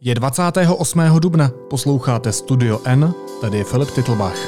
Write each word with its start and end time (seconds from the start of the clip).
Je 0.00 0.14
28. 0.14 1.00
dubna, 1.18 1.50
posloucháte 1.70 2.32
Studio 2.32 2.80
N, 2.84 3.14
tady 3.40 3.58
je 3.58 3.64
Filip 3.64 3.90
Titlbach. 3.90 4.38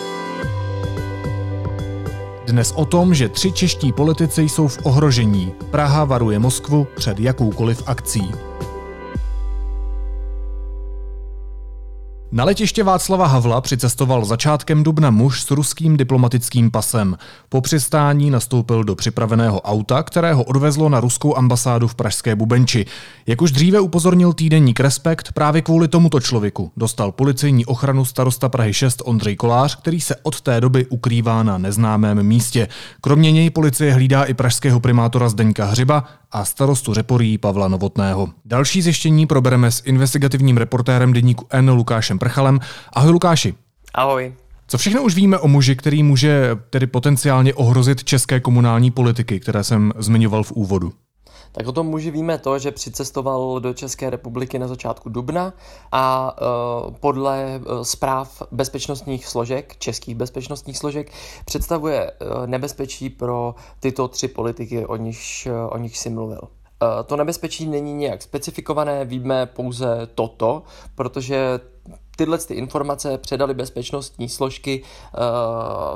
Dnes 2.46 2.72
o 2.76 2.84
tom, 2.84 3.14
že 3.14 3.28
tři 3.28 3.52
čeští 3.52 3.92
politici 3.92 4.42
jsou 4.42 4.68
v 4.68 4.78
ohrožení. 4.82 5.54
Praha 5.70 6.04
varuje 6.04 6.38
Moskvu 6.38 6.86
před 6.96 7.20
jakoukoliv 7.20 7.82
akcí. 7.86 8.49
Na 12.32 12.44
letiště 12.44 12.84
Václava 12.84 13.26
Havla 13.26 13.60
přicestoval 13.60 14.24
začátkem 14.24 14.82
dubna 14.82 15.10
muž 15.10 15.42
s 15.42 15.50
ruským 15.50 15.96
diplomatickým 15.96 16.70
pasem. 16.70 17.16
Po 17.48 17.60
přistání 17.60 18.30
nastoupil 18.30 18.84
do 18.84 18.94
připraveného 18.94 19.60
auta, 19.60 20.02
které 20.02 20.34
ho 20.34 20.44
odvezlo 20.44 20.88
na 20.88 21.00
ruskou 21.00 21.36
ambasádu 21.36 21.88
v 21.88 21.94
Pražské 21.94 22.36
Bubenči. 22.36 22.86
Jak 23.26 23.42
už 23.42 23.52
dříve 23.52 23.80
upozornil 23.80 24.32
týdenník 24.32 24.80
Respekt, 24.80 25.32
právě 25.32 25.62
kvůli 25.62 25.88
tomuto 25.88 26.20
člověku 26.20 26.72
dostal 26.76 27.12
policejní 27.12 27.66
ochranu 27.66 28.04
starosta 28.04 28.48
Prahy 28.48 28.74
6 28.74 29.02
Ondřej 29.04 29.36
Kolář, 29.36 29.76
který 29.76 30.00
se 30.00 30.16
od 30.22 30.40
té 30.40 30.60
doby 30.60 30.86
ukrývá 30.86 31.42
na 31.42 31.58
neznámém 31.58 32.22
místě. 32.22 32.68
Kromě 33.00 33.32
něj 33.32 33.50
policie 33.50 33.92
hlídá 33.92 34.24
i 34.24 34.34
pražského 34.34 34.80
primátora 34.80 35.28
Zdeňka 35.28 35.64
Hřiba 35.64 36.04
a 36.32 36.44
starostu 36.44 36.94
Řeporí 36.94 37.38
Pavla 37.38 37.68
Novotného. 37.68 38.28
Další 38.44 38.82
zjištění 38.82 39.26
probereme 39.26 39.70
s 39.70 39.82
investigativním 39.84 40.56
reportérem 40.56 41.12
deníku 41.12 41.46
N 41.50 41.70
Lukášem 41.70 42.18
Prchalem. 42.18 42.60
Ahoj 42.92 43.10
Lukáši. 43.10 43.54
Ahoj. 43.94 44.34
Co 44.66 44.78
všechno 44.78 45.02
už 45.02 45.14
víme 45.14 45.38
o 45.38 45.48
muži, 45.48 45.76
který 45.76 46.02
může 46.02 46.56
tedy 46.70 46.86
potenciálně 46.86 47.54
ohrozit 47.54 48.04
české 48.04 48.40
komunální 48.40 48.90
politiky, 48.90 49.40
které 49.40 49.64
jsem 49.64 49.92
zmiňoval 49.98 50.42
v 50.42 50.52
úvodu? 50.52 50.92
Tak 51.52 51.66
o 51.66 51.72
tom 51.72 51.86
muži 51.86 52.10
víme 52.10 52.38
to, 52.38 52.58
že 52.58 52.70
přicestoval 52.70 53.60
do 53.60 53.74
České 53.74 54.10
republiky 54.10 54.58
na 54.58 54.68
začátku 54.68 55.08
dubna 55.08 55.52
a 55.92 56.36
uh, 56.86 56.94
podle 56.94 57.60
uh, 57.60 57.82
zpráv 57.82 58.42
bezpečnostních 58.50 59.26
složek, 59.26 59.76
českých 59.76 60.14
bezpečnostních 60.14 60.78
složek, 60.78 61.12
představuje 61.44 62.10
uh, 62.10 62.46
nebezpečí 62.46 63.10
pro 63.10 63.54
tyto 63.80 64.08
tři 64.08 64.28
politiky, 64.28 64.86
o 64.86 64.96
nich, 64.96 65.48
o 65.68 65.78
nich 65.78 65.98
si 65.98 66.10
mluvil. 66.10 66.40
To 67.06 67.16
nebezpečí 67.16 67.66
není 67.68 67.94
nějak 67.94 68.22
specifikované, 68.22 69.04
víme 69.04 69.46
pouze 69.46 70.08
toto, 70.14 70.62
protože 70.94 71.60
tyhle 72.16 72.38
ty 72.38 72.54
informace 72.54 73.18
předali 73.18 73.54
bezpečnostní 73.54 74.28
složky 74.28 74.82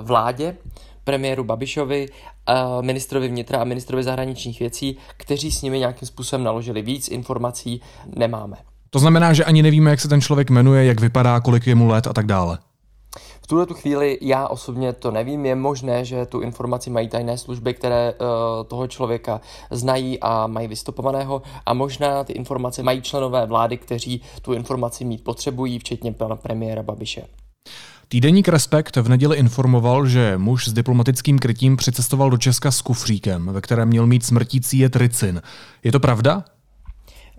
vládě 0.00 0.56
premiéru 1.04 1.44
Babišovi, 1.44 2.06
ministrovi 2.80 3.28
vnitra 3.28 3.60
a 3.60 3.64
ministrovi 3.64 4.02
zahraničních 4.02 4.60
věcí, 4.60 4.96
kteří 5.16 5.52
s 5.52 5.62
nimi 5.62 5.78
nějakým 5.78 6.08
způsobem 6.08 6.44
naložili. 6.44 6.82
Víc 6.82 7.08
informací 7.08 7.80
nemáme. 8.16 8.56
To 8.90 8.98
znamená, 8.98 9.32
že 9.32 9.44
ani 9.44 9.62
nevíme, 9.62 9.90
jak 9.90 10.00
se 10.00 10.08
ten 10.08 10.20
člověk 10.20 10.50
jmenuje, 10.50 10.84
jak 10.84 11.00
vypadá, 11.00 11.40
kolik 11.40 11.66
je 11.66 11.74
mu 11.74 11.88
let 11.88 12.06
a 12.06 12.12
tak 12.12 12.26
dále. 12.26 12.58
V 13.42 13.46
tuhle 13.46 13.66
tu 13.66 13.74
chvíli 13.74 14.18
já 14.20 14.48
osobně 14.48 14.92
to 14.92 15.10
nevím. 15.10 15.46
Je 15.46 15.54
možné, 15.54 16.04
že 16.04 16.26
tu 16.26 16.40
informaci 16.40 16.90
mají 16.90 17.08
tajné 17.08 17.38
služby, 17.38 17.74
které 17.74 18.12
uh, 18.12 18.26
toho 18.66 18.86
člověka 18.86 19.40
znají 19.70 20.20
a 20.20 20.46
mají 20.46 20.68
vystupovaného 20.68 21.42
a 21.66 21.74
možná 21.74 22.24
ty 22.24 22.32
informace 22.32 22.82
mají 22.82 23.02
členové 23.02 23.46
vlády, 23.46 23.76
kteří 23.76 24.22
tu 24.42 24.52
informaci 24.52 25.04
mít 25.04 25.24
potřebují, 25.24 25.78
včetně 25.78 26.12
pana 26.12 26.36
premiéra 26.36 26.82
Babiše. 26.82 27.22
Týdeník 28.08 28.48
Respekt 28.48 28.96
v 28.96 29.08
neděli 29.08 29.36
informoval, 29.36 30.06
že 30.06 30.38
muž 30.38 30.68
s 30.68 30.72
diplomatickým 30.72 31.38
krytím 31.38 31.76
přicestoval 31.76 32.30
do 32.30 32.38
Česka 32.38 32.70
s 32.70 32.80
kufříkem, 32.80 33.46
ve 33.52 33.60
kterém 33.60 33.88
měl 33.88 34.06
mít 34.06 34.24
smrtící 34.24 34.78
je 34.78 34.88
tricin. 34.88 35.42
Je 35.84 35.92
to 35.92 36.00
pravda? 36.00 36.44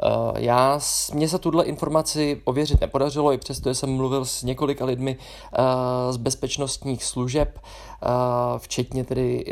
Uh, 0.03 0.38
já, 0.38 0.80
mně 1.13 1.30
se 1.30 1.39
tuhle 1.39 1.66
informaci 1.66 2.41
ověřit 2.44 2.81
nepodařilo, 2.81 3.33
i 3.33 3.38
přesto 3.38 3.73
jsem 3.73 3.89
mluvil 3.89 4.25
s 4.25 4.44
několika 4.44 4.85
lidmi 4.85 5.17
uh, 5.17 5.66
z 6.11 6.17
bezpečnostních 6.17 7.03
služeb, 7.03 7.59
uh, 7.59 8.09
včetně 8.57 9.03
tedy 9.03 9.45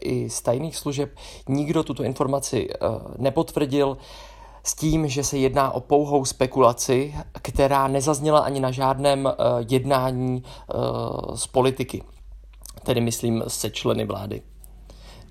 i 0.00 0.30
z 0.30 0.42
tajných 0.42 0.76
služeb. 0.76 1.10
Nikdo 1.48 1.82
tuto 1.82 2.02
informaci 2.02 2.68
nepotvrdil 3.18 3.96
s 4.68 4.74
tím, 4.74 5.08
že 5.08 5.24
se 5.24 5.38
jedná 5.38 5.70
o 5.70 5.80
pouhou 5.80 6.24
spekulaci, 6.24 7.14
která 7.42 7.88
nezazněla 7.88 8.38
ani 8.38 8.60
na 8.60 8.70
žádném 8.70 9.24
uh, 9.24 9.32
jednání 9.68 10.42
uh, 10.42 11.34
z 11.34 11.46
politiky, 11.46 12.02
tedy 12.82 13.00
myslím 13.00 13.44
se 13.48 13.70
členy 13.70 14.04
vlády. 14.04 14.42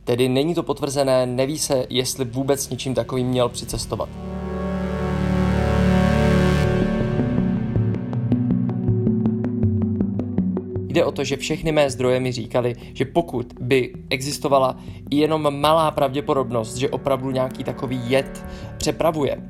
Tedy 0.03 0.29
není 0.29 0.55
to 0.55 0.63
potvrzené, 0.63 1.25
neví 1.25 1.59
se, 1.59 1.85
jestli 1.89 2.25
vůbec 2.25 2.69
něčím 2.69 2.95
takovým 2.95 3.27
měl 3.27 3.49
přicestovat. 3.49 4.09
Jde 10.97 11.05
o 11.05 11.11
to, 11.11 11.23
že 11.23 11.37
všechny 11.37 11.71
mé 11.71 11.89
zdroje 11.89 12.19
mi 12.19 12.31
říkali, 12.31 12.75
že 12.93 13.05
pokud 13.05 13.53
by 13.59 13.93
existovala 14.09 14.77
jenom 15.11 15.59
malá 15.59 15.91
pravděpodobnost, 15.91 16.75
že 16.75 16.89
opravdu 16.89 17.31
nějaký 17.31 17.63
takový 17.63 18.01
jed 18.07 18.45
přepravuje, 18.77 19.41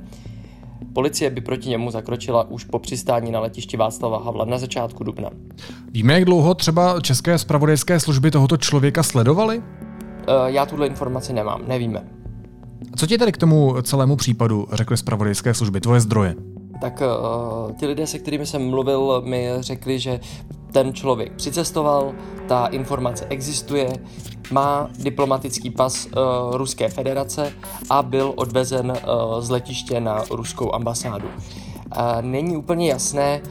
Policie 0.94 1.30
by 1.30 1.42
proti 1.42 1.70
němu 1.70 1.92
zakročila 1.92 2.50
už 2.50 2.64
po 2.64 2.80
přistání 2.80 3.32
na 3.32 3.40
letišti 3.40 3.78
Václava 3.78 4.24
Havla 4.24 4.46
na 4.46 4.58
začátku 4.58 5.04
dubna. 5.04 5.30
Víme, 5.92 6.14
jak 6.14 6.26
dlouho 6.26 6.54
třeba 6.54 7.02
české 7.02 7.38
spravodajské 7.38 8.00
služby 8.00 8.32
tohoto 8.32 8.58
člověka 8.58 9.04
sledovaly? 9.04 9.58
Uh, 9.58 9.64
já 10.46 10.66
tuhle 10.66 10.88
informaci 10.88 11.34
nemám, 11.34 11.62
nevíme. 11.68 12.04
Co 12.96 13.08
ti 13.08 13.18
tedy 13.18 13.32
k 13.32 13.38
tomu 13.38 13.82
celému 13.82 14.16
případu 14.16 14.68
řekly 14.72 14.98
spravodajské 14.98 15.54
služby, 15.54 15.82
tvoje 15.82 16.02
zdroje? 16.02 16.36
Tak 16.82 17.02
uh, 17.02 17.72
ti 17.72 17.88
lidé, 17.88 18.08
se 18.08 18.20
kterými 18.20 18.46
jsem 18.46 18.70
mluvil, 18.70 19.22
mi 19.26 19.50
řekli, 19.60 20.00
že 20.00 20.20
ten 20.72 20.94
člověk 20.94 21.34
přicestoval, 21.34 22.14
ta 22.48 22.66
informace 22.66 23.26
existuje, 23.30 23.94
má 24.52 24.90
diplomatický 25.00 25.70
pas 25.70 26.06
uh, 26.06 26.12
Ruské 26.56 26.90
federace 26.90 27.54
a 27.90 28.04
byl 28.04 28.34
odvezen 28.36 28.92
uh, 28.92 29.42
z 29.42 29.50
letiště 29.50 30.00
na 30.00 30.24
ruskou 30.30 30.76
ambasádu. 30.76 31.28
Uh, 31.28 32.04
není 32.22 32.58
úplně 32.58 32.90
jasné, 32.90 33.42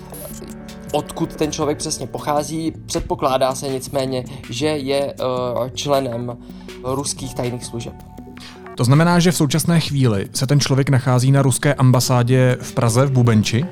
odkud 0.93 1.35
ten 1.37 1.53
člověk 1.53 1.79
přesně 1.79 2.07
pochází. 2.07 2.73
Předpokládá 2.87 3.55
se 3.55 3.69
nicméně, 3.69 4.25
že 4.51 4.67
je 4.67 5.15
uh, 5.15 5.69
členem 5.69 6.39
ruských 6.85 7.35
tajných 7.35 7.65
služeb. 7.65 7.95
To 8.77 8.85
znamená, 8.85 9.19
že 9.19 9.33
v 9.33 9.37
současné 9.37 9.81
chvíli 9.81 10.27
se 10.35 10.47
ten 10.47 10.61
člověk 10.61 10.91
nachází 10.91 11.33
na 11.33 11.43
ruské 11.43 11.75
ambasádě 11.75 12.57
v 12.61 12.73
Praze 12.73 13.07
v 13.07 13.11
Bubenči? 13.11 13.65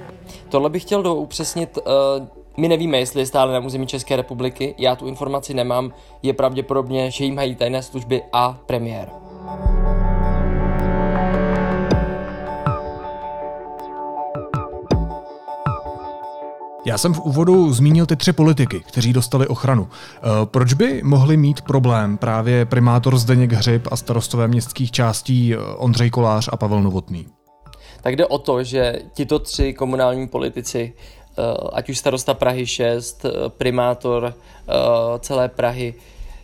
Tohle 0.49 0.71
bych 0.71 0.83
chtěl 0.83 1.03
doupřesnit. 1.03 1.79
Uh, 1.79 2.27
my 2.57 2.69
nevíme, 2.69 2.99
jestli 2.99 3.21
je 3.21 3.27
stále 3.27 3.53
na 3.53 3.67
území 3.67 3.87
České 3.87 4.17
republiky, 4.17 4.75
já 4.79 4.97
tu 4.97 5.07
informaci 5.07 5.55
nemám, 5.55 5.93
je 6.23 6.33
pravděpodobně, 6.33 7.11
že 7.11 7.25
jim 7.25 7.35
mají 7.35 7.55
tajné 7.55 7.83
služby 7.83 8.23
a 8.33 8.59
premiér. 8.67 9.09
Já 16.87 16.99
jsem 16.99 17.15
v 17.15 17.21
úvodu 17.21 17.73
zmínil 17.73 18.07
ty 18.07 18.17
tři 18.17 18.33
politiky, 18.33 18.81
kteří 18.89 19.13
dostali 19.13 19.47
ochranu. 19.47 19.89
Eh, 19.89 20.21
proč 20.45 20.73
by 20.73 21.03
mohli 21.05 21.37
mít 21.37 21.61
problém 21.61 22.19
právě 22.19 22.65
primátor 22.65 23.19
Zdeněk 23.19 23.53
Hřib 23.53 23.89
a 23.91 23.97
starostové 23.97 24.49
městských 24.49 24.91
částí 24.91 25.55
eh, 25.55 25.59
Ondřej 25.77 26.11
Kolář 26.11 26.49
a 26.53 26.57
Pavel 26.57 26.83
Novotný? 26.83 27.27
Tak 28.03 28.17
jde 28.17 28.27
o 28.27 28.39
to, 28.39 28.65
že 28.65 28.99
tito 29.15 29.39
tři 29.39 29.73
komunální 29.73 30.29
politici, 30.29 30.93
eh, 31.39 31.43
ať 31.73 31.89
už 31.91 31.99
starosta 31.99 32.35
Prahy 32.35 32.67
6, 32.67 33.27
primátor 33.49 34.35
celé 35.21 35.49
Prahy, 35.49 35.95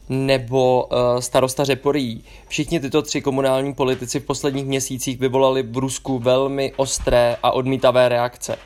nebo 0.08 0.88
starosta 1.18 1.64
Řeporí. 1.64 2.24
Všichni 2.48 2.80
tyto 2.80 3.02
tři 3.02 3.20
komunální 3.20 3.74
politici 3.74 4.20
v 4.20 4.24
posledních 4.24 4.66
měsících 4.66 5.20
vyvolali 5.20 5.62
v 5.62 5.76
Rusku 5.76 6.18
velmi 6.18 6.72
ostré 6.76 7.36
a 7.42 7.50
odmítavé 7.50 8.08
reakce. 8.08 8.56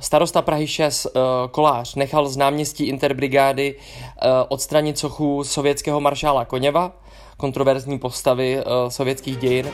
Starosta 0.00 0.42
Prahy 0.42 0.66
6 0.66 1.06
uh, 1.06 1.12
eh, 1.14 1.48
Kolář 1.50 1.94
nechal 1.94 2.28
z 2.28 2.36
náměstí 2.36 2.84
Interbrigády 2.84 3.74
uh, 3.74 4.28
odstranit 4.48 4.98
sochu 4.98 5.44
sovětského 5.44 6.00
maršála 6.00 6.44
Koněva, 6.44 6.92
kontroverzní 7.36 7.98
postavy 7.98 8.56
uh, 8.56 8.88
sovětských 8.88 9.36
dějin. 9.36 9.70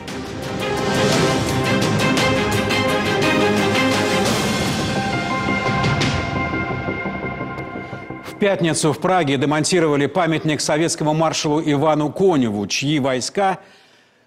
В 8.23 8.33
пятницу 8.33 8.93
в 8.93 8.99
Праге 8.99 9.37
демонтировали 9.37 10.07
памятник 10.07 10.61
советскому 10.61 11.13
маршалу 11.13 11.61
Ивану 11.61 12.09
Коневу, 12.09 12.65
чьи 12.65 12.99
войска – 12.99 13.67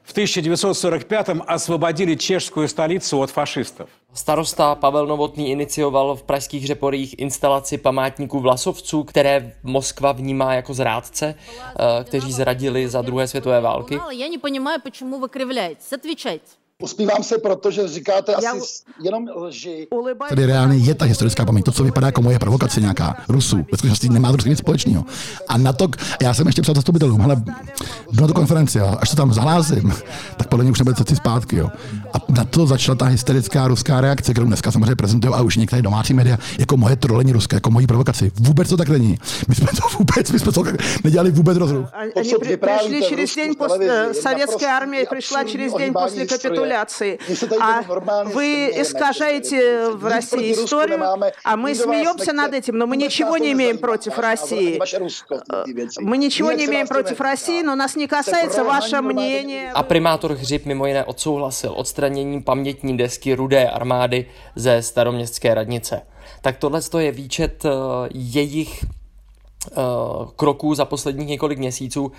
v 0.08 0.12
1945 0.12 1.26
osvobodili 1.54 2.16
českou 2.16 2.68
stolici 2.68 3.16
od 3.16 3.30
fašistů. 3.30 3.84
Starosta 4.14 4.74
Pavel 4.74 5.06
Novotný 5.06 5.50
inicioval 5.50 6.16
v 6.16 6.22
pražských 6.22 6.66
řeporích 6.66 7.18
instalaci 7.18 7.78
památníků 7.78 8.40
vlasovců, 8.40 9.04
které 9.04 9.52
Moskva 9.62 10.12
vnímá 10.12 10.54
jako 10.54 10.74
zrádce, 10.74 11.34
eh, 11.34 12.04
kteří 12.04 12.32
zradili 12.32 12.88
za 12.88 13.02
druhé 13.02 13.28
světové 13.28 13.60
války. 13.60 13.94
Já 13.94 14.24
nevím, 14.26 14.40
proč 14.82 15.02
vy 15.02 15.28
kривляетесь. 15.30 15.92
Отвечайте. 15.92 16.46
Uspívám 16.82 17.22
se, 17.22 17.38
protože 17.38 17.88
říkáte 17.88 18.34
asi 18.34 18.46
Já... 18.46 18.52
jenom 19.04 19.24
lži. 19.36 19.86
Tady 20.28 20.46
reálně 20.46 20.76
je 20.76 20.94
ta 20.94 21.04
historická 21.04 21.44
paměť. 21.44 21.64
To, 21.64 21.72
co 21.72 21.84
vypadá 21.84 22.06
jako 22.06 22.22
moje 22.22 22.38
provokace 22.38 22.80
nějaká 22.80 23.16
Rusů, 23.28 23.56
ve 23.56 23.78
skutečnosti 23.78 24.08
nemá 24.08 24.32
to 24.32 24.48
nic 24.48 24.58
společného. 24.58 25.04
A 25.48 25.58
na 25.58 25.72
to, 25.72 25.88
já 26.22 26.34
jsem 26.34 26.46
ještě 26.46 26.62
psal 26.62 26.74
zastupitelům, 26.74 27.22
ale 27.22 27.42
na 28.20 28.26
to 28.26 28.34
konferenci, 28.34 28.78
jo, 28.78 28.96
až 29.00 29.10
to 29.10 29.16
tam 29.16 29.32
zahlásím, 29.32 29.94
tak 30.36 30.48
podle 30.48 30.64
mě 30.64 30.72
už 30.72 30.78
nebude 30.78 30.96
cesty 30.96 31.16
zpátky. 31.16 31.56
Jo. 31.56 31.70
A 32.12 32.16
na 32.28 32.44
to 32.44 32.66
začala 32.66 32.96
ta 32.96 33.04
hysterická 33.04 33.68
ruská 33.68 34.00
reakce, 34.00 34.32
kterou 34.32 34.46
dneska 34.46 34.72
samozřejmě 34.72 34.96
prezentují 34.96 35.34
a 35.34 35.42
už 35.42 35.56
některé 35.56 35.82
domácí 35.82 36.14
média 36.14 36.38
jako 36.58 36.76
moje 36.76 36.96
trolení 36.96 37.32
ruské, 37.32 37.56
jako 37.56 37.70
moji 37.70 37.86
provokaci. 37.86 38.32
Vůbec 38.40 38.68
to 38.68 38.76
tak 38.76 38.88
není. 38.88 39.18
My 39.48 39.54
jsme 39.54 39.66
to 39.66 39.98
vůbec, 39.98 40.32
my 40.32 40.38
jsme 40.38 40.52
to 40.52 40.64
nedělali 41.04 41.30
vůbec 41.30 41.58
rozruch. 41.58 41.88
Они 42.16 42.56
пришли 42.56 43.02
через 43.08 43.34
день 43.34 43.54
после 43.54 44.14
советская 44.14 44.76
армия 44.76 45.06
пришла 45.06 45.44
через 45.44 45.72
день 45.74 45.92
после 45.92 46.26
капитуляции. 46.26 46.67
А 47.60 47.82
вы 48.24 48.70
искажаете 48.76 49.90
в 49.90 50.06
России 50.06 50.52
историю, 50.52 51.00
а 51.44 51.56
мы 51.56 51.74
смеемся 51.74 52.32
над 52.32 52.54
этим, 52.54 52.78
но 52.78 52.86
мы 52.86 52.96
ничего 52.96 53.36
не 53.36 53.52
имеем 53.52 53.78
против 53.78 54.18
России. 54.18 54.80
Мы 56.00 56.18
ничего 56.18 56.52
не 56.52 56.64
имеем 56.66 56.86
против 56.86 57.20
России, 57.20 57.62
но 57.62 57.74
нас 57.74 57.96
не 57.96 58.06
касается 58.06 58.64
ваше 58.64 59.00
мнение. 59.00 59.72
A 59.74 59.82
primátor 59.82 60.32
Hřib 60.34 60.66
mimo 60.66 60.86
jiné 60.86 61.04
odsouhlasil 61.04 61.72
odstranění 61.76 62.42
pamětní 62.42 62.96
desky 62.96 63.34
Rudé 63.34 63.68
armády 63.68 64.26
ze 64.56 64.82
staroměstské 64.82 65.54
radnice. 65.54 66.02
Tak 66.42 66.56
tohle 66.56 66.80
je 66.98 67.12
výčet 67.12 67.64
jejich 68.14 68.84
kroků 70.36 70.74
za 70.74 70.84
posledních 70.84 71.28
několik 71.28 71.58
měsíců, 71.58 72.12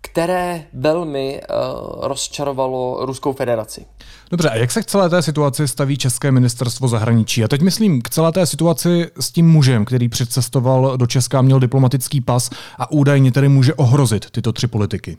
které 0.00 0.64
velmi 0.72 1.40
uh, 1.40 2.06
rozčarovalo 2.06 3.06
Ruskou 3.06 3.32
federaci. 3.32 3.86
Dobře, 4.30 4.50
a 4.50 4.56
jak 4.56 4.70
se 4.70 4.82
k 4.82 4.86
celé 4.86 5.10
té 5.10 5.22
situaci 5.22 5.68
staví 5.68 5.96
České 5.96 6.32
ministerstvo 6.32 6.88
zahraničí? 6.88 7.44
A 7.44 7.48
teď 7.48 7.60
myslím 7.60 8.02
k 8.02 8.10
celé 8.10 8.32
té 8.32 8.46
situaci 8.46 9.06
s 9.20 9.30
tím 9.30 9.50
mužem, 9.50 9.84
který 9.84 10.08
předcestoval 10.08 10.96
do 10.96 11.06
Česka, 11.06 11.42
měl 11.42 11.60
diplomatický 11.60 12.20
pas 12.20 12.50
a 12.78 12.90
údajně 12.90 13.32
tedy 13.32 13.48
může 13.48 13.74
ohrozit 13.74 14.30
tyto 14.30 14.52
tři 14.52 14.66
politiky. 14.66 15.16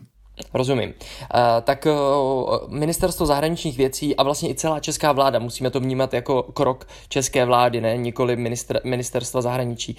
Rozumím. 0.54 0.88
Uh, 0.88 1.40
tak 1.62 1.86
uh, 1.86 2.56
ministerstvo 2.68 3.26
zahraničních 3.26 3.76
věcí 3.76 4.16
a 4.16 4.22
vlastně 4.22 4.50
i 4.50 4.54
celá 4.54 4.80
česká 4.80 5.12
vláda, 5.12 5.38
musíme 5.38 5.70
to 5.70 5.80
vnímat 5.80 6.14
jako 6.14 6.42
krok 6.42 6.86
české 7.08 7.44
vlády, 7.44 7.80
ne 7.80 7.96
nikoli 7.96 8.36
minister, 8.36 8.80
ministerstva 8.84 9.42
zahraničí. 9.42 9.96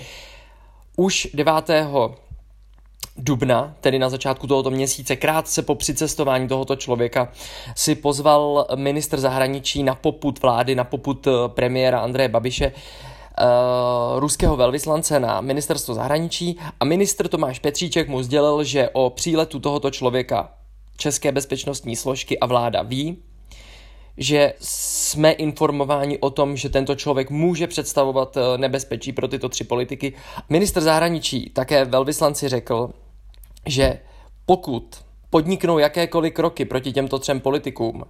Už 0.98 1.28
9 1.34 1.70
dubna, 3.18 3.76
tedy 3.82 4.00
na 4.00 4.10
začátku 4.10 4.48
tohoto 4.48 4.72
měsíce, 4.72 5.16
krátce 5.16 5.62
po 5.62 5.76
přicestování 5.76 6.48
tohoto 6.48 6.76
člověka, 6.76 7.30
si 7.76 7.96
pozval 7.96 8.68
ministr 8.76 9.20
zahraničí 9.20 9.84
na 9.84 9.96
poput 9.96 10.42
vlády, 10.42 10.76
na 10.76 10.84
poput 10.84 11.28
eh, 11.28 11.32
premiéra 11.48 12.00
Andreje 12.00 12.30
Babiše, 12.30 12.72
Uh, 13.42 14.20
ruského 14.20 14.56
velvyslance 14.56 15.20
na 15.20 15.42
ministerstvo 15.42 15.94
zahraničí. 15.94 16.60
A 16.80 16.86
ministr 16.86 17.28
Tomáš 17.28 17.60
Petříček 17.60 18.08
mu 18.08 18.24
sdělil, 18.24 18.64
že 18.64 18.90
o 18.94 19.10
příletu 19.10 19.60
tohoto 19.60 19.92
člověka 19.92 20.52
české 20.98 21.32
bezpečnostní 21.32 21.96
složky 21.96 22.40
a 22.40 22.46
vláda 22.46 22.82
ví, 22.82 23.18
že 24.18 24.54
jsme 24.60 25.32
informováni 25.32 26.20
o 26.20 26.30
tom, 26.30 26.58
že 26.58 26.70
tento 26.70 26.96
člověk 26.96 27.30
může 27.30 27.68
představovat 27.68 28.38
eh, 28.38 28.58
nebezpečí 28.58 29.14
pro 29.14 29.28
tyto 29.28 29.50
tři 29.50 29.64
politiky. 29.64 30.14
Minister 30.50 30.84
zahraničí 30.84 31.50
také 31.50 31.86
velvyslanci 31.86 32.50
řekl, 32.50 32.90
že 33.66 34.00
pokud 34.46 34.96
podniknou 35.30 35.80
jakékoliv 35.80 36.34
kroky 36.34 36.66
proti 36.66 36.92
těmto 36.92 37.20
třem 37.20 37.40
politikům 37.40 38.04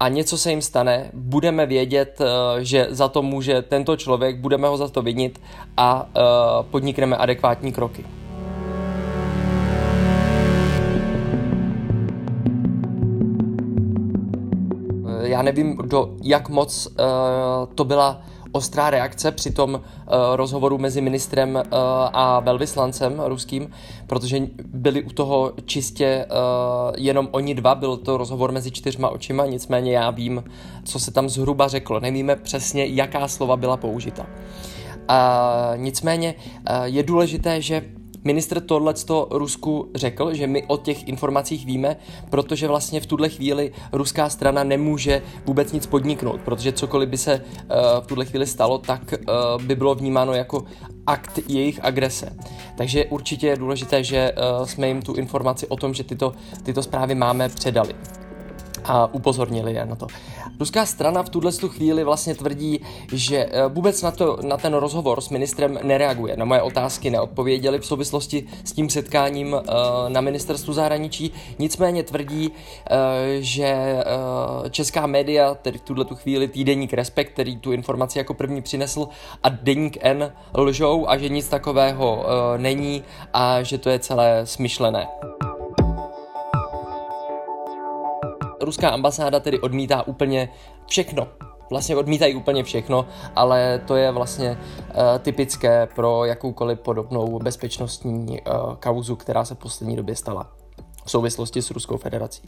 a 0.00 0.08
něco 0.08 0.38
se 0.38 0.50
jim 0.50 0.62
stane, 0.62 1.10
budeme 1.12 1.66
vědět, 1.66 2.20
eh, 2.20 2.64
že 2.64 2.86
za 2.90 3.08
to 3.08 3.22
může 3.22 3.62
tento 3.62 3.96
člověk, 3.96 4.36
budeme 4.36 4.68
ho 4.68 4.76
za 4.76 4.88
to 4.88 5.02
vinit 5.02 5.40
a 5.76 6.08
eh, 6.16 6.20
podnikneme 6.70 7.16
adekvátní 7.16 7.72
kroky. 7.72 8.21
Nevím, 15.42 15.76
do 15.76 16.16
jak 16.22 16.48
moc 16.48 16.86
uh, 16.86 16.94
to 17.74 17.84
byla 17.84 18.22
ostrá 18.52 18.90
reakce 18.90 19.32
při 19.32 19.50
tom 19.50 19.74
uh, 19.74 19.80
rozhovoru 20.34 20.78
mezi 20.78 21.00
ministrem 21.00 21.54
uh, 21.54 21.62
a 22.12 22.40
velvyslancem 22.40 23.22
ruským, 23.26 23.70
protože 24.06 24.40
byli 24.64 25.02
u 25.02 25.10
toho 25.10 25.52
čistě 25.64 26.26
uh, 26.30 26.94
jenom 26.98 27.28
oni 27.32 27.54
dva, 27.54 27.74
byl 27.74 27.96
to 27.96 28.16
rozhovor 28.16 28.52
mezi 28.52 28.70
čtyřma 28.70 29.08
očima, 29.08 29.46
nicméně 29.46 29.92
já 29.92 30.10
vím, 30.10 30.44
co 30.84 30.98
se 30.98 31.10
tam 31.10 31.28
zhruba 31.28 31.68
řeklo. 31.68 32.00
Nevíme 32.00 32.36
přesně, 32.36 32.86
jaká 32.86 33.28
slova 33.28 33.56
byla 33.56 33.76
použita. 33.76 34.26
Uh, 35.10 35.76
nicméně 35.76 36.34
uh, 36.70 36.84
je 36.84 37.02
důležité, 37.02 37.62
že 37.62 37.82
Ministr 38.24 38.60
tohle 38.60 38.94
Rusku 39.30 39.90
řekl, 39.94 40.34
že 40.34 40.46
my 40.46 40.64
o 40.66 40.76
těch 40.76 41.08
informacích 41.08 41.66
víme, 41.66 41.96
protože 42.30 42.68
vlastně 42.68 43.00
v 43.00 43.06
tuhle 43.06 43.28
chvíli 43.28 43.72
ruská 43.92 44.28
strana 44.28 44.64
nemůže 44.64 45.22
vůbec 45.46 45.72
nic 45.72 45.86
podniknout, 45.86 46.40
protože 46.40 46.72
cokoliv 46.72 47.08
by 47.08 47.18
se 47.18 47.34
uh, 47.34 47.76
v 48.00 48.06
tuhle 48.06 48.24
chvíli 48.24 48.46
stalo, 48.46 48.78
tak 48.78 49.14
uh, 49.56 49.62
by 49.62 49.74
bylo 49.74 49.94
vnímáno 49.94 50.32
jako 50.32 50.64
akt 51.06 51.40
jejich 51.48 51.84
agrese. 51.84 52.36
Takže 52.76 53.04
určitě 53.04 53.46
je 53.46 53.56
důležité, 53.56 54.04
že 54.04 54.32
uh, 54.32 54.66
jsme 54.66 54.88
jim 54.88 55.02
tu 55.02 55.14
informaci 55.14 55.66
o 55.66 55.76
tom, 55.76 55.94
že 55.94 56.04
tyto, 56.04 56.32
tyto 56.62 56.82
zprávy 56.82 57.14
máme, 57.14 57.48
předali 57.48 57.94
a 58.84 59.14
upozornili 59.14 59.74
je 59.74 59.86
na 59.86 59.96
to. 59.96 60.06
Ruská 60.60 60.86
strana 60.86 61.22
v 61.22 61.28
tuhle 61.28 61.52
chvíli 61.52 62.04
vlastně 62.04 62.34
tvrdí, 62.34 62.80
že 63.12 63.36
eh, 63.36 63.68
vůbec 63.68 64.02
na, 64.02 64.10
to, 64.10 64.38
na 64.42 64.56
ten 64.56 64.74
rozhovor 64.74 65.20
s 65.20 65.28
ministrem 65.28 65.78
nereaguje. 65.82 66.36
Na 66.36 66.44
moje 66.44 66.62
otázky 66.62 67.10
neodpověděli 67.10 67.78
v 67.78 67.86
souvislosti 67.86 68.46
s 68.64 68.72
tím 68.72 68.90
setkáním 68.90 69.54
eh, 69.54 69.62
na 70.08 70.20
ministerstvu 70.20 70.72
zahraničí. 70.72 71.32
Nicméně 71.58 72.02
tvrdí, 72.02 72.52
eh, 72.52 72.96
že 73.40 73.72
česká 74.70 75.06
média, 75.06 75.54
tedy 75.54 75.78
v 75.78 75.82
tuhle 75.82 76.04
chvíli 76.14 76.48
týdeník 76.48 76.92
Respekt, 76.92 77.32
který 77.32 77.56
tu 77.56 77.72
informaci 77.72 78.18
jako 78.18 78.34
první 78.34 78.62
přinesl, 78.62 79.08
a 79.42 79.48
deník 79.48 79.98
N 80.00 80.32
lžou 80.54 81.08
a 81.08 81.18
že 81.18 81.28
nic 81.28 81.48
takového 81.48 82.24
není 82.56 83.02
a 83.32 83.62
že 83.62 83.78
to 83.78 83.90
je 83.90 83.98
celé 83.98 84.40
smyšlené. 84.44 85.06
Ruská 88.62 88.88
ambasáda 88.88 89.40
tedy 89.40 89.60
odmítá 89.60 90.02
úplně 90.02 90.48
všechno. 90.86 91.28
Vlastně 91.70 91.96
odmítají 91.96 92.34
úplně 92.34 92.64
všechno, 92.64 93.06
ale 93.36 93.80
to 93.86 93.96
je 93.96 94.10
vlastně 94.10 94.50
uh, 94.50 94.96
typické 95.18 95.88
pro 95.94 96.24
jakoukoliv 96.24 96.80
podobnou 96.80 97.38
bezpečnostní 97.38 98.40
uh, 98.40 98.74
kauzu, 98.74 99.16
která 99.16 99.44
se 99.44 99.54
v 99.54 99.58
poslední 99.58 99.96
době 99.96 100.16
stala 100.16 100.50
v 101.04 101.10
souvislosti 101.10 101.62
s 101.62 101.70
Ruskou 101.70 101.96
federací. 101.96 102.42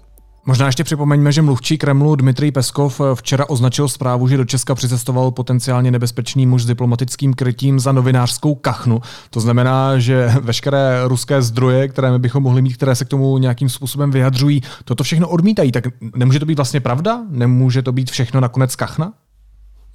Možná 0.46 0.66
ještě 0.66 0.84
připomeňme, 0.84 1.32
že 1.32 1.42
mluvčí 1.42 1.78
Kremlu 1.78 2.16
Dmitrij 2.16 2.50
Peskov 2.50 3.00
včera 3.14 3.48
označil 3.48 3.88
zprávu, 3.88 4.28
že 4.28 4.36
do 4.36 4.44
Česka 4.44 4.74
přicestoval 4.74 5.30
potenciálně 5.30 5.90
nebezpečný 5.90 6.46
muž 6.46 6.62
s 6.62 6.66
diplomatickým 6.66 7.34
krytím 7.34 7.80
za 7.80 7.92
novinářskou 7.92 8.54
kachnu. 8.54 9.00
To 9.30 9.40
znamená, 9.40 9.98
že 9.98 10.26
veškeré 10.40 11.00
ruské 11.04 11.42
zdroje, 11.42 11.88
které 11.88 12.10
my 12.12 12.18
bychom 12.18 12.42
mohli 12.42 12.62
mít, 12.62 12.76
které 12.76 12.94
se 12.94 13.04
k 13.04 13.08
tomu 13.08 13.38
nějakým 13.38 13.68
způsobem 13.68 14.10
vyjadřují, 14.10 14.62
toto 14.84 15.04
všechno 15.04 15.28
odmítají. 15.28 15.72
Tak 15.72 15.84
nemůže 16.16 16.38
to 16.40 16.46
být 16.46 16.58
vlastně 16.58 16.80
pravda? 16.80 17.22
Nemůže 17.30 17.82
to 17.82 17.92
být 17.92 18.10
všechno 18.10 18.40
nakonec 18.40 18.76
kachna? 18.76 19.12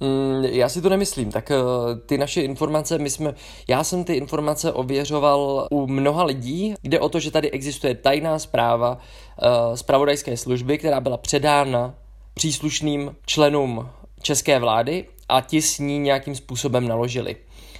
Mm, 0.00 0.44
já 0.44 0.68
si 0.68 0.82
to 0.82 0.88
nemyslím. 0.88 1.30
Tak 1.30 1.50
uh, 1.50 1.98
ty 2.06 2.18
naše 2.18 2.42
informace, 2.42 2.98
my 2.98 3.10
jsme, 3.10 3.34
já 3.68 3.84
jsem 3.84 4.04
ty 4.04 4.14
informace 4.14 4.72
ověřoval 4.72 5.68
u 5.70 5.86
mnoha 5.86 6.24
lidí. 6.24 6.74
Jde 6.82 7.00
o 7.00 7.08
to, 7.08 7.20
že 7.20 7.30
tady 7.30 7.50
existuje 7.50 7.94
tajná 7.94 8.38
zpráva 8.38 8.98
uh, 8.98 9.74
zpravodajské 9.74 10.36
služby, 10.36 10.78
která 10.78 11.00
byla 11.00 11.16
předána 11.16 11.94
příslušným 12.34 13.16
členům 13.26 13.88
české 14.22 14.58
vlády 14.58 15.04
a 15.28 15.40
ti 15.40 15.62
s 15.62 15.78
ní 15.78 15.98
nějakým 15.98 16.34
způsobem 16.34 16.88
naložili. 16.88 17.36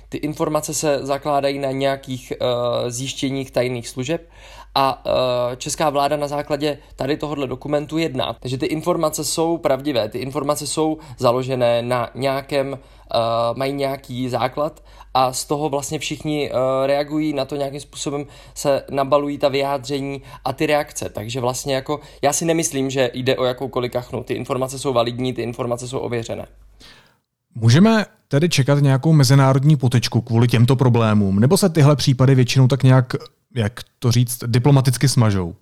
Ty 0.09 0.19
informace 0.19 0.75
se 0.75 0.99
zakládají 1.07 1.59
na 1.59 1.71
nějakých 1.71 2.33
uh, 2.41 2.47
zjištěních 2.91 3.51
tajných 3.51 3.89
služeb 3.89 4.29
a 4.75 5.07
uh, 5.07 5.13
česká 5.57 5.91
vláda 5.91 6.17
na 6.17 6.29
základě 6.29 6.79
tady 6.97 7.17
tohohle 7.17 7.47
dokumentu 7.47 7.99
jedná. 7.99 8.37
Takže 8.41 8.59
ty 8.59 8.67
informace 8.67 9.25
jsou 9.25 9.59
pravdivé, 9.59 10.09
ty 10.09 10.19
informace 10.19 10.67
jsou 10.67 10.99
založené 11.19 11.83
na 11.83 12.11
nějakém, 12.15 12.73
uh, 12.73 12.79
mají 13.59 13.73
nějaký 13.73 14.29
základ 14.29 14.83
a 15.15 15.33
z 15.33 15.45
toho 15.45 15.69
vlastně 15.69 15.99
všichni 15.99 16.51
uh, 16.51 16.59
reagují 16.87 17.33
na 17.33 17.45
to 17.45 17.57
nějakým 17.57 17.81
způsobem, 17.81 18.27
se 18.55 18.83
nabalují 18.91 19.39
ta 19.39 19.49
vyjádření 19.49 20.23
a 20.45 20.53
ty 20.53 20.67
reakce. 20.67 21.09
Takže 21.09 21.41
vlastně 21.41 21.75
jako 21.75 22.01
já 22.23 22.33
si 22.33 22.45
nemyslím, 22.45 22.91
že 22.91 23.11
jde 23.15 23.37
o 23.37 23.45
jakoukoliv 23.45 23.93
kachnu. 23.93 24.23
Ty 24.23 24.35
informace 24.35 24.79
jsou 24.79 24.93
validní, 24.93 25.33
ty 25.33 25.43
informace 25.43 25.89
jsou 25.89 25.99
ověřené. 25.99 26.47
Můžeme 27.55 28.07
tedy 28.29 28.49
čekat 28.49 28.83
nějakou 28.83 29.13
mezinárodní 29.13 29.77
potečku 29.77 30.21
kvůli 30.21 30.49
těmto 30.49 30.77
problémům, 30.77 31.41
nebo 31.41 31.57
se 31.57 31.69
tyhle 31.69 31.97
případy 31.97 32.35
většinou 32.35 32.69
tak 32.69 32.83
nějak 32.83 33.15
jak 33.55 33.81
to 33.99 34.13
říct, 34.13 34.39
diplomaticky 34.47 35.09
smažou? 35.09 35.55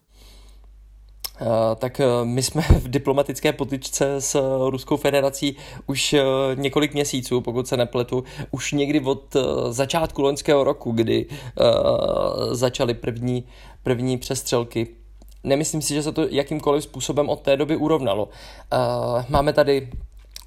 tak 1.77 2.01
my 2.25 2.43
jsme 2.43 2.63
v 2.81 2.89
diplomatické 2.89 3.53
potyčce 3.53 4.15
s 4.21 4.41
Ruskou 4.71 4.97
federací 4.97 5.57
už 5.87 6.15
několik 6.55 6.95
měsíců, 6.95 7.41
pokud 7.41 7.69
se 7.69 7.77
nepletu, 7.77 8.25
už 8.51 8.73
někdy 8.73 9.01
od 9.01 9.37
začátku 9.71 10.23
loňského 10.23 10.65
roku, 10.65 10.93
kdy 10.93 11.27
začaly 12.51 12.95
první, 12.95 13.45
první 13.83 14.19
přestřelky 14.19 14.89
nemyslím 15.45 15.83
si, 15.83 15.95
že 15.95 16.03
se 16.03 16.13
to 16.13 16.27
jakýmkoliv 16.31 16.85
způsobem 16.85 17.29
od 17.29 17.41
té 17.41 17.57
doby 17.57 17.77
urovnalo. 17.77 18.29
Máme 19.29 19.53
tady 19.53 19.91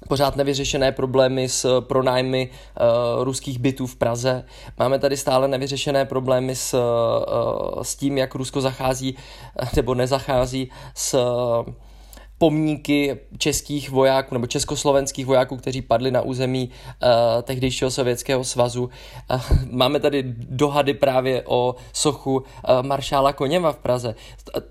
pořád 0.08 0.36
nevyřešené 0.36 0.92
problémy 0.92 1.48
s 1.48 1.80
pronájmy 1.80 2.50
uh, 2.50 3.24
ruských 3.24 3.58
bytů 3.58 3.86
v 3.86 3.96
Praze. 3.96 4.44
Máme 4.78 4.98
tady 4.98 5.16
stále 5.16 5.48
nevyřešené 5.48 6.04
problémy 6.04 6.56
s, 6.56 6.74
uh, 6.74 7.82
s 7.82 7.96
tím, 7.96 8.18
jak 8.18 8.34
Rusko 8.34 8.60
zachází 8.60 9.16
nebo 9.76 9.94
nezachází 9.94 10.70
s 10.94 11.14
uh, 11.14 11.74
pomníky 12.42 13.16
českých 13.38 13.90
vojáků 13.90 14.34
nebo 14.34 14.46
československých 14.46 15.26
vojáků, 15.26 15.56
kteří 15.56 15.82
padli 15.82 16.10
na 16.10 16.20
území 16.22 16.70
uh, 16.70 17.08
tehdejšího 17.42 17.90
Sovětského 17.90 18.44
svazu. 18.44 18.90
Uh, 19.30 19.40
máme 19.70 20.00
tady 20.00 20.24
dohady 20.50 20.94
právě 20.94 21.42
o 21.46 21.74
sochu 21.92 22.36
uh, 22.36 22.42
maršála 22.82 23.32
Koněva 23.32 23.72
v 23.72 23.76
Praze. 23.76 24.14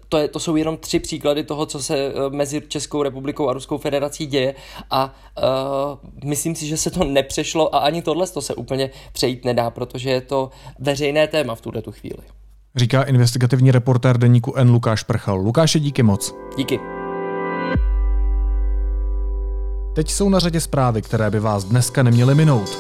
To, 0.10 0.18
je, 0.18 0.28
to 0.28 0.40
jsou 0.40 0.56
jenom 0.56 0.78
tři 0.78 1.00
příklady 1.00 1.44
toho, 1.44 1.66
co 1.66 1.84
se 1.84 2.14
uh, 2.14 2.34
mezi 2.34 2.62
Českou 2.68 3.04
republikou 3.04 3.50
a 3.50 3.54
Ruskou 3.54 3.78
federací 3.78 4.26
děje 4.26 4.56
a 4.90 5.14
uh, 5.38 6.30
myslím 6.30 6.56
si, 6.56 6.68
že 6.68 6.78
se 6.78 6.92
to 6.92 7.04
nepřešlo 7.04 7.76
a 7.76 7.80
ani 7.80 8.02
tohle 8.02 8.28
to 8.28 8.42
se 8.42 8.56
úplně 8.56 8.90
přejít 9.14 9.46
nedá, 9.46 9.70
protože 9.70 10.10
je 10.10 10.22
to 10.22 10.50
veřejné 10.80 11.28
téma 11.28 11.56
v 11.56 11.62
tuhle 11.62 11.82
tu 11.82 11.92
chvíli. 11.92 12.24
Říká 12.76 13.04
investigativní 13.04 13.72
reportér 13.72 14.18
deníku 14.18 14.56
N. 14.56 14.72
Lukáš 14.72 15.04
Prchal. 15.04 15.38
Lukáše, 15.38 15.80
díky 15.80 16.04
moc. 16.04 16.36
Díky. 16.58 17.01
Teď 19.94 20.12
jsou 20.12 20.30
na 20.30 20.40
řadě 20.40 20.60
zprávy, 20.62 21.02
které 21.02 21.30
by 21.30 21.40
vás 21.40 21.64
dneska 21.64 22.04
neměly 22.04 22.36
minout. 22.36 22.78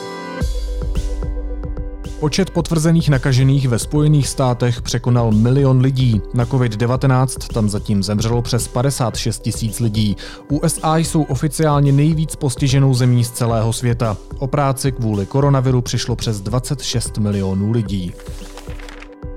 Počet 2.20 2.50
potvrzených 2.50 3.10
nakažených 3.10 3.68
ve 3.68 3.80
Spojených 3.80 4.28
státech 4.28 4.82
překonal 4.82 5.32
milion 5.32 5.82
lidí. 5.82 6.22
Na 6.34 6.46
COVID-19 6.46 7.54
tam 7.54 7.70
zatím 7.70 8.04
zemřelo 8.04 8.42
přes 8.42 8.68
56 8.68 9.40
tisíc 9.40 9.80
lidí. 9.80 10.18
USA 10.50 10.98
jsou 10.98 11.24
oficiálně 11.24 11.92
nejvíc 11.92 12.36
postiženou 12.36 12.94
zemí 12.94 13.24
z 13.24 13.32
celého 13.32 13.74
světa. 13.74 14.18
O 14.40 14.48
práci 14.48 14.92
kvůli 14.92 15.26
koronaviru 15.26 15.82
přišlo 15.82 16.16
přes 16.16 16.42
26 16.42 17.18
milionů 17.18 17.72
lidí. 17.72 18.14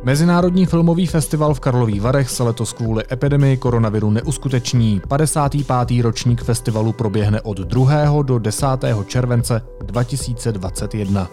Mezinárodní 0.05 0.67
filmový 0.67 1.07
festival 1.07 1.55
v 1.55 1.61
Karlových 1.61 2.01
Varech 2.03 2.31
se 2.31 2.43
letos 2.43 2.73
kvůli 2.73 3.05
epidemii 3.13 3.57
koronaviru 3.57 4.11
neuskuteční. 4.11 5.01
55. 5.09 6.03
ročník 6.03 6.43
festivalu 6.43 6.93
proběhne 6.93 7.41
od 7.41 7.59
2. 7.59 8.23
do 8.23 8.39
10. 8.39 8.67
července 9.07 9.63
2021. 9.83 11.29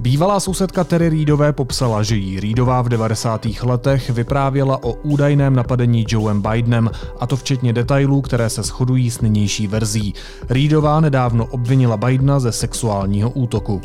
Bývalá 0.00 0.40
sousedka 0.40 0.84
Terry 0.84 1.08
Reidové 1.08 1.52
popsala, 1.52 2.02
že 2.02 2.16
jí 2.16 2.40
Reidová 2.40 2.82
v 2.82 2.88
90. 2.88 3.46
letech 3.62 4.10
vyprávěla 4.10 4.84
o 4.84 4.92
údajném 4.92 5.56
napadení 5.56 6.04
Joeem 6.08 6.42
Bidenem, 6.42 6.90
a 7.20 7.26
to 7.26 7.36
včetně 7.36 7.72
detailů, 7.72 8.20
které 8.20 8.50
se 8.50 8.62
shodují 8.62 9.10
s 9.10 9.20
nynější 9.20 9.66
verzí. 9.66 10.14
Reidová 10.48 11.00
nedávno 11.00 11.46
obvinila 11.46 11.96
Bidena 11.96 12.40
ze 12.40 12.52
sexuálního 12.52 13.30
útoku. 13.30 13.82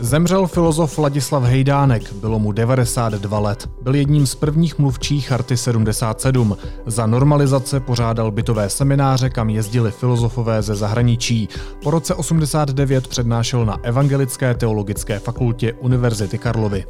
Zemřel 0.00 0.46
filozof 0.46 0.98
Ladislav 0.98 1.42
Hejdánek, 1.42 2.12
bylo 2.12 2.38
mu 2.38 2.52
92 2.52 3.38
let. 3.38 3.68
Byl 3.82 3.94
jedním 3.94 4.26
z 4.26 4.34
prvních 4.34 4.78
mluvčích 4.78 5.28
Charty 5.28 5.56
77. 5.56 6.56
Za 6.86 7.06
normalizace 7.06 7.80
pořádal 7.80 8.30
bytové 8.30 8.70
semináře, 8.70 9.30
kam 9.30 9.50
jezdili 9.50 9.90
filozofové 9.90 10.62
ze 10.62 10.74
zahraničí. 10.74 11.48
Po 11.82 11.90
roce 11.90 12.14
89 12.14 13.08
přednášel 13.08 13.64
na 13.64 13.78
Evangelické 13.82 14.54
teologické 14.54 15.18
fakultě 15.18 15.72
Univerzity 15.72 16.38
Karlovy. 16.38 16.84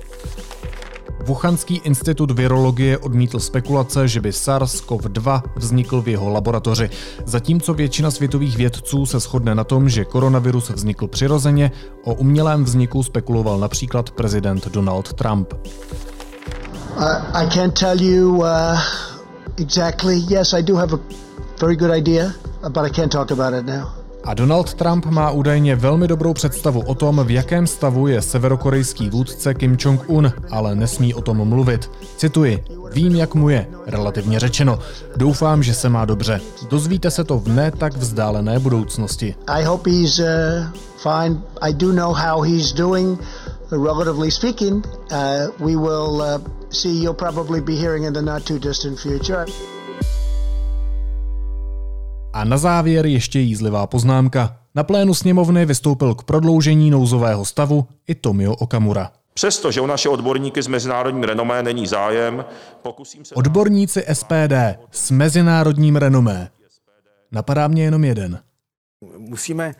Wuhanský 1.27 1.77
institut 1.85 2.31
virologie 2.31 2.99
odmítl 2.99 3.41
spekulace, 3.41 4.09
že 4.09 4.21
by 4.21 4.31
SARS-CoV-2 4.31 5.43
vznikl 5.57 6.03
v 6.03 6.09
jeho 6.09 6.31
laboratoři. 6.31 6.91
Zatímco 7.25 7.75
většina 7.75 8.11
světových 8.11 8.57
vědců 8.57 9.07
se 9.07 9.21
shodne 9.21 9.55
na 9.55 9.65
tom, 9.65 9.89
že 9.89 10.05
koronavirus 10.05 10.71
vznikl 10.71 11.07
přirozeně, 11.07 11.71
o 12.05 12.15
umělém 12.15 12.65
vzniku 12.65 13.03
spekuloval 13.03 13.59
například 13.59 14.11
prezident 14.11 14.69
Donald 14.69 15.13
Trump. 15.13 15.53
Uh, 15.53 17.03
I 17.33 17.47
can't 17.55 17.79
tell 17.79 18.03
you 18.03 18.37
uh, 18.39 18.79
exactly. 19.57 20.23
Yes, 20.31 20.53
I 20.53 20.63
do 20.63 20.77
have 20.77 20.95
a 20.95 20.99
very 21.61 21.77
good 21.77 21.91
idea, 21.91 22.33
but 22.69 22.85
I 22.85 22.91
can't 22.91 23.13
talk 23.13 23.31
about 23.31 23.55
it 23.55 23.67
now. 23.67 23.96
A 24.27 24.35
Donald 24.35 24.75
Trump 24.75 25.07
má 25.07 25.31
údajně 25.31 25.77
velmi 25.77 26.09
dobrou 26.09 26.35
představu 26.35 26.81
o 26.81 26.95
tom, 26.95 27.25
v 27.25 27.31
jakém 27.31 27.67
stavu 27.67 28.07
je 28.07 28.23
severokorejský 28.23 29.11
vůdce 29.11 29.55
Kim 29.55 29.77
Jong-un, 29.81 30.33
ale 30.51 30.75
nesmí 30.75 31.15
o 31.15 31.23
tom 31.23 31.49
mluvit. 31.49 31.91
Cituji, 32.17 32.65
vím, 32.93 33.15
jak 33.15 33.35
mu 33.35 33.49
je, 33.49 33.67
relativně 33.87 34.41
řečeno. 34.41 34.79
Doufám, 35.17 35.63
že 35.63 35.75
se 35.75 35.89
má 35.89 36.05
dobře. 36.05 36.41
Dozvíte 36.71 37.11
se 37.11 37.25
to 37.25 37.39
v 37.39 37.49
ne 37.49 37.71
tak 37.71 37.97
vzdálené 37.97 38.59
budoucnosti. 38.59 39.35
I 39.47 39.65
hope 39.65 39.91
he's 39.91 40.19
uh, 40.19 40.27
fine. 40.97 41.43
I 41.61 41.73
do 41.75 41.93
know 41.93 42.13
how 42.13 42.43
he's 42.43 42.73
doing. 42.73 43.21
Relatively 43.71 44.31
speaking, 44.31 44.87
uh, 44.87 45.67
we 45.67 45.77
will 45.77 46.23
uh, 46.23 46.39
see 46.71 47.03
you'll 47.03 47.15
probably 47.15 47.61
be 47.61 47.73
hearing 47.73 48.05
in 48.05 48.13
the 48.13 48.23
not 48.23 48.45
too 48.45 48.59
distant 48.59 48.99
future. 48.99 49.45
A 52.37 52.45
na 52.45 52.59
závěr 52.59 53.07
ještě 53.07 53.41
jízlivá 53.41 53.87
poznámka. 53.87 54.57
Na 54.75 54.85
plénu 54.85 55.15
sněmovny 55.15 55.67
vystoupil 55.67 56.15
k 56.15 56.23
prodloužení 56.23 56.91
nouzového 56.91 57.45
stavu 57.45 57.87
i 58.07 58.15
Tomio 58.15 58.53
Okamura. 58.53 59.11
Přestože 59.35 59.81
o 59.81 59.87
naše 59.87 60.09
odborníky 60.09 60.63
s 60.63 60.67
mezinárodním 60.67 61.23
renomé 61.23 61.63
není 61.63 61.87
zájem, 61.87 62.45
pokusím 62.83 63.25
se... 63.25 63.35
Odborníci 63.35 64.05
SPD 64.13 64.53
s 64.91 65.11
mezinárodním 65.11 65.97
renomé. 65.97 66.49
Napadá 67.33 67.69
mě 67.69 67.85
jenom 67.85 68.05
jeden. 68.05 68.41
Musíme 69.19 69.75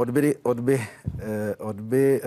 odby, 0.00 0.36
odby, 0.42 0.86
eh, 1.18 1.54
odby 1.58 2.20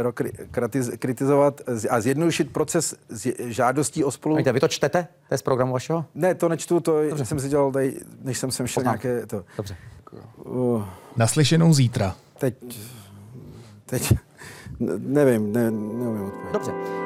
kritizovat 0.99 1.61
a 1.89 2.01
zjednodušit 2.01 2.53
proces 2.53 2.95
žádostí 3.39 4.03
o 4.03 4.11
spolu... 4.11 4.35
Víte, 4.35 4.51
vy 4.51 4.59
to 4.59 4.67
čtete? 4.67 5.07
To 5.27 5.33
je 5.33 5.37
z 5.37 5.41
programu 5.41 5.73
vašeho? 5.73 6.05
Ne, 6.15 6.35
to 6.35 6.49
nečtu, 6.49 6.79
to 6.79 7.09
Dobře. 7.09 7.25
jsem 7.25 7.39
si 7.39 7.49
dělal 7.49 7.71
tady, 7.71 7.99
než 8.21 8.37
jsem 8.37 8.51
sem 8.51 8.67
šel 8.67 8.83
nějaké... 8.83 9.25
To. 9.25 9.43
Dobře. 9.57 9.75
Uh, 10.43 10.83
Naslyšenou 11.17 11.73
zítra. 11.73 12.15
Teď, 12.39 12.55
teď, 13.85 14.13
nevím, 14.97 15.53
ne, 15.53 15.71
nevím 15.71 16.23
odpovědět. 16.23 16.53
Dobře. 16.53 17.02